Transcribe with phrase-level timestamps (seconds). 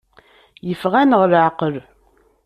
[0.67, 1.75] Yeffeɣ-aneɣ leɛqel.